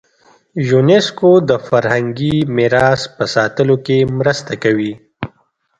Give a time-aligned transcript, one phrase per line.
[0.69, 4.93] یونسکو د فرهنګي میراث په ساتلو کې مرسته کوي.